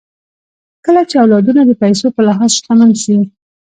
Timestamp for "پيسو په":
1.81-2.21